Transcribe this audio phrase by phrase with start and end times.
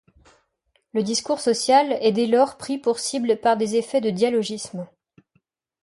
[0.93, 4.87] Le discours social est dès lors pris pour cible par des effets de dialogisme.